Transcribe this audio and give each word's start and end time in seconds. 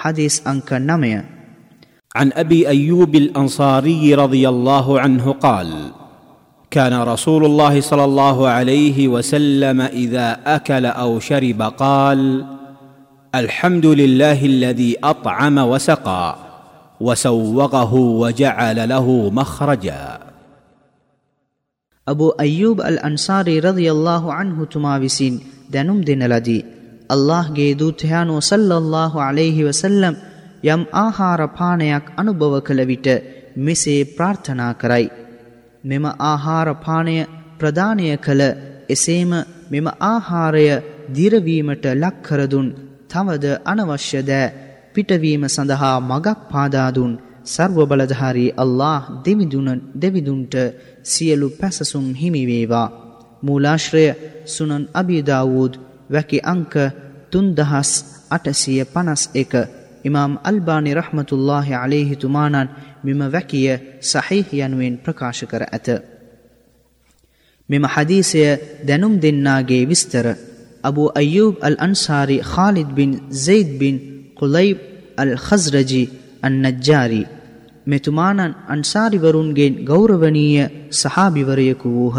حديث 0.00 0.48
أنك 0.48 0.72
نمي 0.72 1.22
عن 2.16 2.32
أبي 2.32 2.68
أيوب 2.68 3.14
الأنصاري 3.14 4.14
رضي 4.14 4.48
الله 4.48 5.00
عنه 5.00 5.32
قال 5.32 5.92
كان 6.70 7.02
رسول 7.02 7.44
الله 7.44 7.80
صلى 7.80 8.04
الله 8.04 8.48
عليه 8.48 9.08
وسلم 9.08 9.80
إذا 9.80 10.40
أكل 10.46 10.86
أو 10.86 11.20
شرب 11.20 11.62
قال 11.62 12.46
الحمد 13.34 13.86
لله 13.86 14.46
الذي 14.46 14.96
أطعم 15.04 15.58
وسقى 15.58 16.36
وسوغه 17.00 17.94
وجعل 17.94 18.88
له 18.88 19.30
مخرجا. 19.30 20.18
أبو 22.08 22.28
أيوب 22.40 22.80
الأنصاري 22.80 23.58
رضي 23.58 23.90
الله 23.90 24.32
عنه 24.32 24.64
تماوسين 24.64 25.40
دنم 25.70 26.00
دين 26.00 26.28
لدي 26.28 26.79
අල්لهගේ 27.10 27.72
දූතයානුව 27.74 28.38
සල්ලල්له 28.42 29.14
අලෙහි 29.22 29.62
වසල්ලම් 29.62 30.14
යම් 30.64 30.82
ආහාරපානයක් 30.96 32.04
අනුභව 32.16 32.54
කළ 32.60 32.80
විට 32.86 33.08
මෙසේ 33.58 34.00
ප්‍රාර්ථනා 34.08 34.72
කරයි. 34.74 35.06
මෙම 35.84 36.04
ආහාරපානය 36.24 37.16
ප්‍රධානය 37.58 38.06
කළ 38.18 38.42
එසේම 38.88 39.32
මෙම 39.70 39.86
ආහාරය 40.04 40.66
දිරවීමට 41.10 41.84
ලක්කරදුන් 41.94 42.68
තවද 43.10 43.46
අනවශ්‍ය 43.64 44.20
දෑ 44.22 44.52
පිටවීම 44.94 45.44
සඳහා 45.46 45.96
මගක් 46.02 46.38
පාදාදුන් 46.48 47.12
සර්වබලධාරී 47.46 48.54
අල්له 48.56 49.02
දෙවිදුන්ට 49.96 50.54
සියලු 51.04 51.48
පැසසුම් 51.50 52.06
හිමිවේවා. 52.14 52.88
මූලාශ්‍රය 53.42 54.06
සුනන් 54.46 54.84
අභිදාවූද් 54.94 55.72
වැකි 56.10 56.38
අංක 56.44 56.74
තුන්දහස් 57.32 57.90
අටසිය 58.30 58.82
පනස් 58.84 59.22
එක 59.34 59.52
ඉමාම් 60.04 60.32
අල්බානි 60.42 60.92
රහමතුල්له 60.94 61.68
අලෙහිතුමානන් 61.76 62.68
මෙම 63.04 63.20
වැකිය 63.26 63.70
සහිහ 64.02 64.46
යනුවෙන් 64.58 64.94
ප්‍රකාශ 64.98 65.42
කර 65.44 65.62
ඇත. 65.66 65.88
මෙම 67.68 67.84
හදීසය 67.86 68.42
දැනුම් 68.86 69.14
දෙන්නාගේ 69.18 69.84
විස්තර 69.84 70.26
අබු 70.82 71.02
අයුබ් 71.14 71.54
අල් 71.60 71.76
අන්සාරි 71.78 72.36
خාලිද 72.42 72.90
බින් 72.90 73.10
සෙයිද 73.36 73.68
බින් 73.80 73.96
කුලයිබ් 74.34 74.78
අල් 75.16 75.32
හස්රජි 75.38 76.02
අන්නජ්ජාරී 76.42 77.30
මෙතුමානන් 77.86 78.54
අන්සාරිවරුන්ගෙන් 78.66 79.74
ගෞරවනීය 79.84 80.70
සහාභිවරයකු 80.92 81.88
වූහ. 81.90 82.18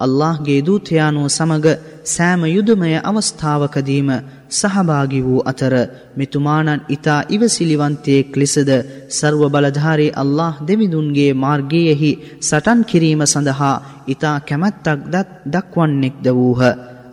අල්لهගේ 0.00 0.60
දූතයානුව 0.62 1.26
සමග 1.28 1.66
සෑම 2.06 2.42
යුදමය 2.46 2.92
අවස්ථාවකදීම 3.00 4.10
සහභාගි 4.50 5.20
වූ 5.20 5.40
අතර 5.44 5.74
මෙතුමාණන් 6.16 6.84
ඊතා 6.88 7.20
ඉවසිලිවන්තයෙක් 7.28 8.30
ලෙසද 8.36 8.70
ਸਰව 9.10 9.42
බලධාරී 9.48 10.14
අල්ලාහ් 10.14 10.54
දෙවිඳුන්ගේ 10.62 11.32
මාර්ගයේහි 11.36 12.12
සටන් 12.40 12.80
කිරීම 12.84 13.22
සඳහා 13.24 13.76
ඊතා 14.06 14.36
කැමැත්තක් 14.42 15.00
දක්වන්නෙක්ද 15.46 16.26
වූහ. 16.30 16.62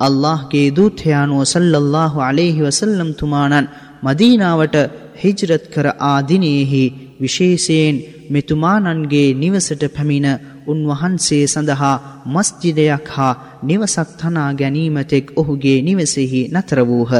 අල්ලාහ්ගේ 0.00 0.66
දූතයාණෝ 0.70 1.44
සල්ලල්ලාහු 1.46 2.18
අලයිහි 2.22 2.64
වසල්ලම් 2.64 3.10
තුමාණන් 3.14 3.70
මදීනාවට 4.02 4.76
හිජ්රත් 5.16 5.64
කර 5.74 5.86
ආ 6.02 6.18
දිනෙහි 6.22 6.84
විශේෂයෙන් 7.20 7.96
මෙතුමාණන්ගේ 8.30 9.28
නිවසට 9.34 9.82
පැමිණ 9.88 10.28
උන්වහන්සේ 10.66 11.44
සඳහා 11.46 11.96
මස්ජිදයක් 12.26 13.06
හා 13.08 13.34
නිවසක් 13.62 14.08
තනා 14.18 14.50
ගැනීමතෙක් 14.54 15.26
ඔහුගේ 15.36 15.78
නිවසෙහි 15.82 16.42
නතර 16.50 16.80
වූහ. 16.82 17.12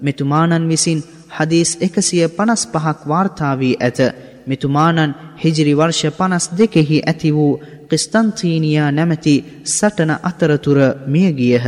මෙතුමානන් 0.00 0.68
විසින් 0.68 1.00
හදීස් 1.30 1.70
එකසිය 1.80 2.24
පනස් 2.30 2.62
පහක් 2.68 2.98
වාර්තාවී 3.08 3.78
ඇත. 3.80 3.98
මෙතුමානන් 4.46 5.14
හිජිරි 5.36 5.74
වර්ෂ 5.74 6.02
පනස් 6.12 6.46
දෙකෙහි 6.52 6.98
ඇති 7.02 7.30
වූ 7.32 7.52
ක්‍රිස්තන්තීනියා 7.88 8.90
නැමැති 8.92 9.34
සටන 9.66 10.12
අතරතුර 10.22 10.78
මියගියහ. 11.06 11.66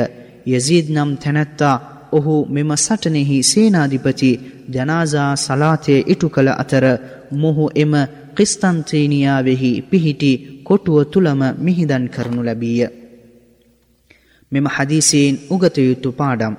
යසීද් 0.48 0.86
නම් 0.90 1.10
තැනැත්තා 1.16 1.76
ඔහු 2.12 2.34
මෙම 2.46 2.70
සටනෙහි 2.76 3.42
සේනාධිපති 3.44 4.30
ජනාසා 4.72 5.32
සලාතය 5.36 5.94
ඉටු 6.06 6.28
කළ 6.28 6.50
අතර 6.54 6.84
මොහු 7.32 7.64
එම 7.74 7.92
ක්‍රිස්තන්තීනියාවෙහි 8.34 9.70
පිහිටි 9.82 10.32
කොටුව 10.68 10.96
තුළම 11.06 11.40
මිහිදන් 11.58 12.04
කරනු 12.08 12.40
ලැබීය. 12.42 12.88
මෙම 14.52 14.66
හදීසයෙන් 14.66 15.34
උගතයුතු 15.50 16.10
පාඩම්. 16.12 16.54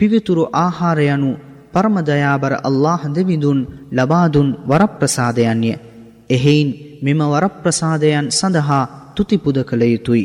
පිවිතුරු 0.00 0.44
ආහාරයනු 0.54 1.30
පරමදයාබර 1.72 2.52
අල්له 2.60 3.00
දෙවිදුන් 3.08 3.58
ලබාදුන් 3.92 4.48
වරප්‍රසාදයන්ය. 4.64 5.72
එහෙයින් 6.30 6.68
මෙම 7.02 7.20
වරප්‍රසාදයන් 7.24 8.26
සඳහා 8.30 8.84
තුතිපුද 9.14 9.56
කළ 9.64 9.82
යුතුයි. 9.84 10.24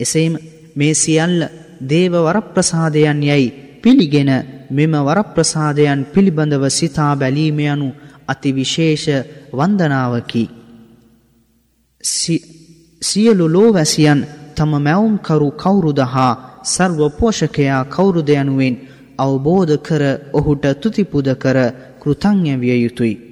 එසේම 0.00 0.34
මේ 0.76 0.94
සියල්ල 0.94 1.40
දේව 1.82 2.12
වරප්‍රසාදයන් 2.18 3.20
යැයි 3.22 3.54
පිළිගෙන 3.82 4.30
මෙම 4.70 4.92
වරප්‍රසාදයන් 5.00 6.00
පිළිබඳව 6.06 6.64
සිතා 6.70 7.12
බැලීම 7.16 7.58
යනු 7.66 7.88
අතිවිශේෂ 8.26 9.04
වන්දනාවකි. 9.52 10.44
සියලු 13.02 13.46
ලෝවැසියන් 13.48 14.26
තම 14.54 14.72
මැවුම්කරු 14.78 15.50
කවුරුද 15.52 15.98
හා 16.04 16.32
සර්ව 16.64 17.00
පෝෂකයා 17.10 17.84
කවුරුද 17.86 18.28
යනුවෙන් 18.30 18.74
අවබෝධ 19.18 19.76
කර 19.78 20.02
ඔහුට 20.32 20.64
තුතිපුද 20.80 21.28
කර 21.34 21.58
කෘතං්‍ය 22.00 22.52
විය 22.56 22.82
යුතුයි. 22.82 23.27